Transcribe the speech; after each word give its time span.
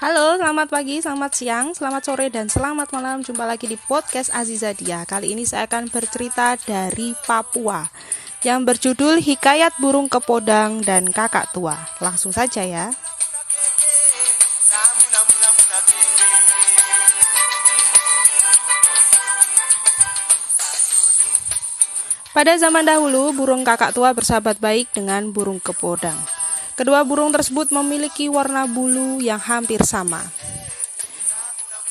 Halo, 0.00 0.40
selamat 0.40 0.72
pagi, 0.72 0.96
selamat 1.04 1.32
siang, 1.36 1.66
selamat 1.76 2.02
sore, 2.08 2.32
dan 2.32 2.48
selamat 2.48 2.88
malam. 2.96 3.20
Jumpa 3.20 3.44
lagi 3.44 3.68
di 3.68 3.76
podcast 3.76 4.32
Aziza 4.32 4.72
Dia. 4.72 5.04
Kali 5.04 5.36
ini 5.36 5.44
saya 5.44 5.68
akan 5.68 5.92
bercerita 5.92 6.56
dari 6.56 7.12
Papua 7.12 7.84
yang 8.40 8.64
berjudul 8.64 9.20
Hikayat 9.20 9.76
Burung 9.76 10.08
Kepodang 10.08 10.80
dan 10.80 11.12
Kakak 11.12 11.52
Tua. 11.52 11.76
Langsung 12.00 12.32
saja 12.32 12.64
ya. 12.64 12.96
Pada 22.32 22.56
zaman 22.56 22.88
dahulu, 22.88 23.36
burung 23.36 23.68
kakak 23.68 23.92
tua 23.92 24.16
bersahabat 24.16 24.56
baik 24.64 24.88
dengan 24.96 25.28
burung 25.28 25.60
kepodang. 25.60 26.39
Kedua 26.80 27.04
burung 27.04 27.28
tersebut 27.28 27.68
memiliki 27.76 28.32
warna 28.32 28.64
bulu 28.64 29.20
yang 29.20 29.36
hampir 29.36 29.84
sama. 29.84 30.24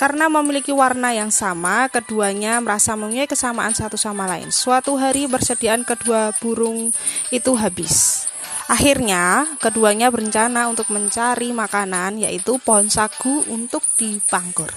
Karena 0.00 0.32
memiliki 0.32 0.72
warna 0.72 1.12
yang 1.12 1.28
sama, 1.28 1.92
keduanya 1.92 2.56
merasa 2.64 2.96
mempunyai 2.96 3.28
kesamaan 3.28 3.76
satu 3.76 4.00
sama 4.00 4.24
lain. 4.24 4.48
Suatu 4.48 4.96
hari 4.96 5.28
persediaan 5.28 5.84
kedua 5.84 6.32
burung 6.40 6.96
itu 7.28 7.52
habis. 7.60 8.24
Akhirnya, 8.72 9.44
keduanya 9.60 10.08
berencana 10.08 10.72
untuk 10.72 10.88
mencari 10.88 11.52
makanan, 11.52 12.16
yaitu 12.24 12.56
pohon 12.56 12.88
sagu 12.88 13.44
untuk 13.52 13.84
dipangkur. 14.00 14.72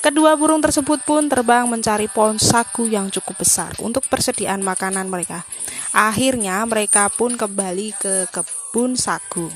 Kedua 0.00 0.32
burung 0.40 0.64
tersebut 0.64 1.04
pun 1.04 1.28
terbang 1.28 1.68
mencari 1.68 2.08
pohon 2.08 2.40
sagu 2.40 2.88
yang 2.88 3.12
cukup 3.12 3.44
besar 3.44 3.76
untuk 3.84 4.08
persediaan 4.08 4.64
makanan 4.64 5.12
mereka. 5.12 5.44
Akhirnya, 5.92 6.64
mereka 6.64 7.12
pun 7.12 7.36
kembali 7.36 7.92
ke 8.00 8.32
kebun 8.32 8.61
sagu. 8.96 9.52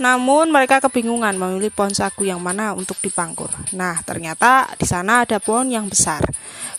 Namun 0.00 0.48
mereka 0.48 0.80
kebingungan 0.80 1.36
memilih 1.36 1.68
pohon 1.68 1.92
sagu 1.92 2.24
yang 2.24 2.40
mana 2.40 2.72
untuk 2.72 2.96
dipangkur. 3.04 3.52
Nah, 3.76 4.00
ternyata 4.00 4.72
di 4.80 4.88
sana 4.88 5.28
ada 5.28 5.36
pohon 5.36 5.68
yang 5.68 5.86
besar. 5.86 6.24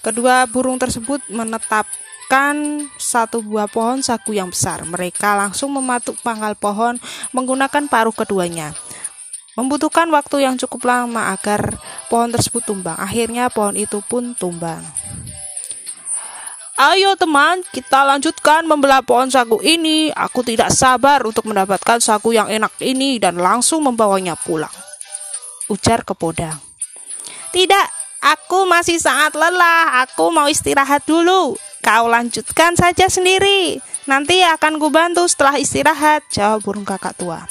Kedua 0.01 0.49
burung 0.49 0.81
tersebut 0.81 1.21
menetap 1.29 1.85
menemukan 2.31 2.87
satu 2.95 3.43
buah 3.43 3.67
pohon 3.67 3.99
sagu 3.99 4.31
yang 4.31 4.47
besar. 4.47 4.87
Mereka 4.87 5.35
langsung 5.35 5.75
mematuk 5.75 6.15
pangkal 6.23 6.55
pohon 6.55 6.95
menggunakan 7.35 7.91
paruh 7.91 8.15
keduanya. 8.15 8.71
Membutuhkan 9.59 10.07
waktu 10.15 10.47
yang 10.47 10.55
cukup 10.55 10.87
lama 10.87 11.35
agar 11.35 11.75
pohon 12.07 12.31
tersebut 12.31 12.63
tumbang. 12.63 12.95
Akhirnya 12.95 13.51
pohon 13.51 13.75
itu 13.75 13.99
pun 13.99 14.31
tumbang. 14.39 14.79
Ayo 16.81 17.13
teman, 17.13 17.61
kita 17.69 18.01
lanjutkan 18.01 18.65
membelah 18.65 19.05
pohon 19.05 19.29
sagu 19.29 19.61
ini. 19.61 20.09
Aku 20.17 20.41
tidak 20.41 20.73
sabar 20.73 21.21
untuk 21.21 21.45
mendapatkan 21.45 22.01
sagu 22.01 22.33
yang 22.33 22.49
enak 22.49 22.73
ini 22.81 23.21
dan 23.21 23.37
langsung 23.37 23.85
membawanya 23.85 24.33
pulang. 24.33 24.73
Ujar 25.69 26.01
Kepodang. 26.01 26.57
Tidak, 27.53 27.87
aku 28.25 28.65
masih 28.65 28.97
sangat 28.97 29.37
lelah. 29.37 30.01
Aku 30.09 30.33
mau 30.33 30.49
istirahat 30.49 31.05
dulu. 31.05 31.53
Kau 31.85 32.09
lanjutkan 32.09 32.73
saja 32.73 33.05
sendiri. 33.13 33.77
Nanti 34.09 34.41
akan 34.41 34.81
kubantu 34.81 35.29
setelah 35.29 35.61
istirahat, 35.61 36.25
jawab 36.33 36.65
burung 36.65 36.81
kakak 36.81 37.13
tua. 37.13 37.45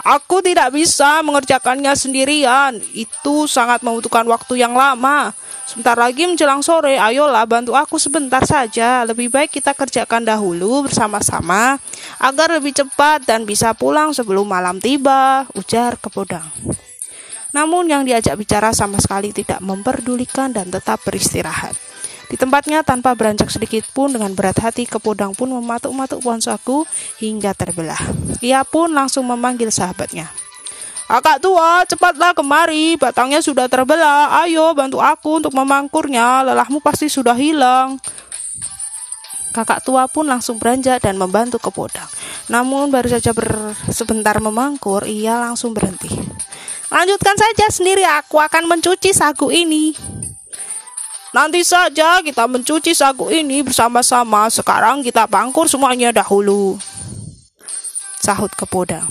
Aku 0.00 0.40
tidak 0.40 0.72
bisa 0.72 1.20
mengerjakannya 1.20 1.92
sendirian. 1.92 2.80
Itu 2.96 3.44
sangat 3.44 3.84
membutuhkan 3.84 4.24
waktu 4.24 4.64
yang 4.64 4.72
lama. 4.72 5.36
Sebentar 5.68 5.94
lagi 5.94 6.26
menjelang 6.26 6.64
sore, 6.64 6.98
ayolah 6.98 7.46
bantu 7.46 7.76
aku 7.76 8.00
sebentar 8.00 8.42
saja. 8.42 9.04
Lebih 9.04 9.30
baik 9.30 9.60
kita 9.60 9.76
kerjakan 9.76 10.26
dahulu 10.26 10.88
bersama-sama 10.88 11.78
agar 12.18 12.48
lebih 12.58 12.74
cepat 12.74 13.28
dan 13.28 13.46
bisa 13.46 13.70
pulang 13.76 14.10
sebelum 14.10 14.48
malam 14.48 14.82
tiba, 14.82 15.46
ujar 15.54 16.00
Kepodang. 16.00 16.48
Namun 17.54 17.90
yang 17.90 18.02
diajak 18.02 18.34
bicara 18.38 18.70
sama 18.74 18.98
sekali 19.02 19.30
tidak 19.34 19.62
memperdulikan 19.62 20.50
dan 20.50 20.70
tetap 20.70 21.02
beristirahat. 21.06 21.89
Di 22.30 22.38
tempatnya 22.38 22.86
tanpa 22.86 23.10
beranjak 23.18 23.50
sedikit 23.50 23.90
pun 23.90 24.14
dengan 24.14 24.30
berat 24.38 24.62
hati 24.62 24.86
Kepodang 24.86 25.34
pun 25.34 25.50
mematuk-matuk 25.50 26.22
pohon 26.22 26.38
sagu 26.38 26.86
hingga 27.18 27.50
terbelah. 27.58 27.98
Ia 28.38 28.62
pun 28.62 28.94
langsung 28.94 29.26
memanggil 29.26 29.74
sahabatnya. 29.74 30.30
Kakak 31.10 31.42
tua, 31.42 31.82
cepatlah 31.90 32.30
kemari, 32.38 32.94
batangnya 32.94 33.42
sudah 33.42 33.66
terbelah. 33.66 34.46
Ayo 34.46 34.70
bantu 34.78 35.02
aku 35.02 35.42
untuk 35.42 35.50
memangkurnya, 35.58 36.46
lelahmu 36.46 36.78
pasti 36.78 37.10
sudah 37.10 37.34
hilang. 37.34 37.98
Kakak 39.50 39.82
tua 39.82 40.06
pun 40.06 40.30
langsung 40.30 40.62
beranjak 40.62 41.02
dan 41.02 41.18
membantu 41.18 41.58
Kepodang. 41.58 42.06
Namun 42.46 42.94
baru 42.94 43.10
saja 43.10 43.34
sebentar 43.90 44.38
memangkur, 44.38 45.02
ia 45.10 45.34
langsung 45.34 45.74
berhenti. 45.74 46.14
Lanjutkan 46.94 47.34
saja 47.34 47.66
sendiri, 47.74 48.06
aku 48.06 48.38
akan 48.38 48.70
mencuci 48.70 49.10
sagu 49.10 49.50
ini. 49.50 50.09
Nanti 51.30 51.62
saja 51.62 52.18
kita 52.26 52.50
mencuci 52.50 52.90
sagu 52.90 53.30
ini 53.30 53.62
bersama-sama. 53.62 54.50
Sekarang 54.50 54.98
kita 55.06 55.30
pangkur 55.30 55.70
semuanya 55.70 56.10
dahulu. 56.10 56.74
Sahut 58.18 58.50
Kepodang. 58.52 59.06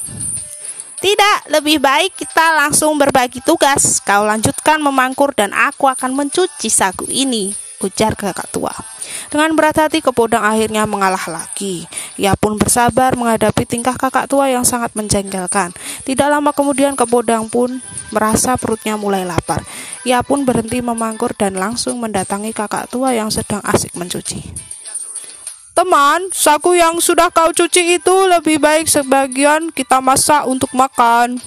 Tidak, 1.00 1.48
lebih 1.48 1.80
baik 1.80 2.20
kita 2.20 2.60
langsung 2.60 3.00
berbagi 3.00 3.40
tugas. 3.48 4.04
Kau 4.04 4.28
lanjutkan 4.28 4.84
memangkur 4.84 5.32
dan 5.32 5.56
aku 5.56 5.88
akan 5.88 6.12
mencuci 6.12 6.68
sagu 6.68 7.08
ini, 7.08 7.56
ujar 7.80 8.14
kakak 8.16 8.52
tua. 8.52 8.72
Dengan 9.32 9.56
berat 9.56 9.80
hati 9.80 10.04
Kepodang 10.04 10.44
akhirnya 10.44 10.84
mengalah 10.86 11.22
lagi. 11.32 11.88
Ia 12.20 12.36
pun 12.36 12.60
bersabar 12.60 13.16
menghadapi 13.16 13.66
tingkah 13.66 13.96
kakak 13.96 14.30
tua 14.30 14.52
yang 14.52 14.68
sangat 14.68 14.94
menjengkelkan. 14.94 15.74
Tidak 16.04 16.28
lama 16.28 16.52
kemudian 16.52 16.94
Kepodang 16.94 17.48
pun 17.48 17.80
merasa 18.12 18.60
perutnya 18.60 19.00
mulai 19.00 19.24
lapar. 19.24 19.64
Ia 20.04 20.22
pun 20.22 20.44
berhenti 20.44 20.84
memangkur 20.84 21.34
dan 21.36 21.56
langsung 21.56 21.98
mendatangi 22.04 22.52
kakak 22.52 22.92
tua 22.92 23.16
yang 23.16 23.32
sedang 23.32 23.64
asik 23.64 23.96
mencuci. 23.96 24.70
Teman, 25.80 26.28
sagu 26.36 26.76
yang 26.76 27.00
sudah 27.00 27.32
kau 27.32 27.56
cuci 27.56 27.96
itu 28.04 28.16
lebih 28.28 28.60
baik 28.60 28.92
sebagian 28.92 29.72
kita 29.72 30.04
masak 30.04 30.44
untuk 30.44 30.68
makan. 30.76 31.40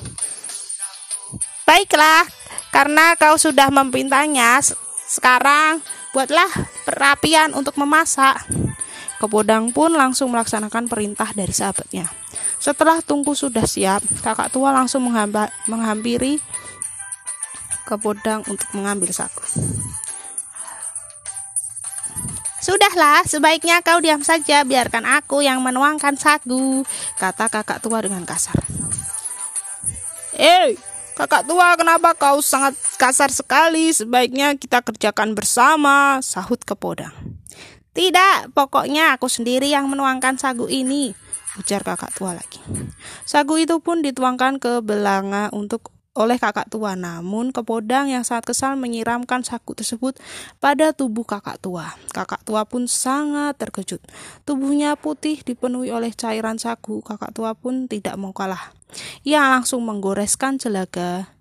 Baiklah, 1.69 2.25
karena 2.73 3.13
kau 3.21 3.37
sudah 3.37 3.69
mempintanya, 3.69 4.57
sekarang 5.05 5.85
buatlah 6.13 6.49
perapian 6.85 7.57
untuk 7.57 7.77
memasak. 7.81 8.45
Kepodang 9.19 9.71
pun 9.71 9.95
langsung 9.95 10.35
melaksanakan 10.35 10.91
perintah 10.91 11.31
dari 11.31 11.55
sahabatnya. 11.55 12.11
Setelah 12.59 13.03
tungku 13.03 13.35
sudah 13.39 13.63
siap, 13.67 14.03
kakak 14.23 14.51
tua 14.51 14.75
langsung 14.75 15.03
menghampiri 15.07 16.43
Kepodang 17.83 18.47
untuk 18.47 18.71
mengambil 18.79 19.11
sagu. 19.11 19.43
Sudahlah, 22.63 23.27
sebaiknya 23.27 23.83
kau 23.83 23.99
diam 23.99 24.23
saja, 24.23 24.63
biarkan 24.63 25.03
aku 25.03 25.43
yang 25.43 25.59
menuangkan 25.59 26.15
sagu, 26.15 26.87
kata 27.19 27.51
kakak 27.51 27.83
tua 27.83 27.99
dengan 28.07 28.23
kasar. 28.23 28.55
Eh, 30.39 30.79
kakak 31.15 31.45
tua, 31.45 31.77
kenapa 31.77 32.17
kau 32.17 32.41
sangat 32.41 32.75
kasar 32.97 33.29
sekali? 33.29 33.93
Sebaiknya 33.93 34.57
kita 34.57 34.81
kerjakan 34.81 35.37
bersama, 35.37 36.19
sahut 36.25 36.61
Kepodang. 36.65 37.13
Tidak, 37.93 38.57
pokoknya 38.57 39.13
aku 39.15 39.29
sendiri 39.29 39.69
yang 39.69 39.85
menuangkan 39.93 40.41
sagu 40.41 40.65
ini, 40.65 41.13
ujar 41.61 41.85
kakak 41.85 42.17
tua 42.17 42.33
lagi. 42.33 42.57
Sagu 43.29 43.61
itu 43.61 43.85
pun 43.85 44.01
dituangkan 44.01 44.57
ke 44.57 44.81
belanga 44.81 45.53
untuk 45.53 45.92
oleh 46.13 46.37
kakak 46.37 46.69
tua. 46.69 46.97
Namun 46.97 47.51
Kepodang 47.53 48.09
yang 48.09 48.25
sangat 48.25 48.53
kesal 48.53 48.77
menyiramkan 48.77 49.45
saku 49.45 49.77
tersebut 49.77 50.17
pada 50.61 50.93
tubuh 50.93 51.25
kakak 51.25 51.61
tua. 51.61 51.97
Kakak 52.13 52.45
tua 52.45 52.65
pun 52.69 52.89
sangat 52.89 53.57
terkejut. 53.61 54.01
Tubuhnya 54.45 54.97
putih 54.97 55.41
dipenuhi 55.41 55.93
oleh 55.93 56.13
cairan 56.13 56.61
sagu. 56.61 57.01
Kakak 57.01 57.33
tua 57.37 57.57
pun 57.57 57.89
tidak 57.89 58.17
mau 58.21 58.33
kalah. 58.37 58.73
Ia 59.25 59.49
langsung 59.49 59.85
menggoreskan 59.89 60.61
jelaga 60.61 61.33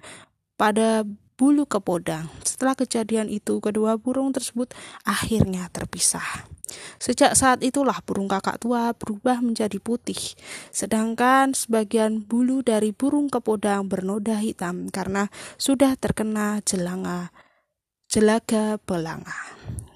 pada 0.55 1.03
bulu 1.35 1.65
kepodang. 1.65 2.29
Setelah 2.45 2.77
kejadian 2.77 3.27
itu, 3.27 3.57
kedua 3.59 3.97
burung 3.97 4.29
tersebut 4.29 4.71
akhirnya 5.03 5.67
terpisah. 5.73 6.50
Sejak 6.97 7.35
saat 7.35 7.61
itulah 7.61 7.99
burung 8.03 8.31
kakak 8.31 8.61
tua 8.61 8.95
berubah 8.95 9.39
menjadi 9.43 9.77
putih, 9.77 10.19
sedangkan 10.71 11.53
sebagian 11.53 12.23
bulu 12.23 12.63
dari 12.63 12.95
burung 12.95 13.27
kepodang 13.27 13.87
bernoda 13.91 14.39
hitam 14.39 14.87
karena 14.89 15.27
sudah 15.59 15.95
terkena 15.99 16.59
jelanga 16.63 17.31
jelaga 18.11 18.75
belanga. 18.83 19.39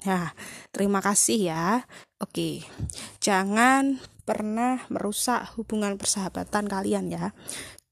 Ya, 0.00 0.32
terima 0.72 1.04
kasih 1.04 1.52
ya. 1.52 1.84
Oke, 2.16 2.64
jangan 3.20 4.00
pernah 4.24 4.80
merusak 4.88 5.52
hubungan 5.54 6.00
persahabatan 6.00 6.66
kalian 6.66 7.12
ya 7.12 7.36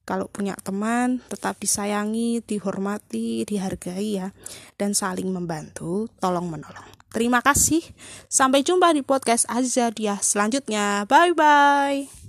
kalau 0.04 0.28
punya 0.28 0.52
teman 0.60 1.24
tetap 1.32 1.56
disayangi, 1.60 2.44
dihormati, 2.44 3.44
dihargai 3.48 4.20
ya 4.20 4.28
dan 4.76 4.92
saling 4.92 5.28
membantu, 5.32 6.08
tolong 6.20 6.48
menolong. 6.48 7.03
Terima 7.14 7.38
kasih. 7.38 7.86
Sampai 8.26 8.66
jumpa 8.66 8.90
di 8.90 9.06
podcast 9.06 9.46
Azadia 9.46 10.18
selanjutnya. 10.18 11.06
Bye 11.06 11.32
bye. 11.38 12.23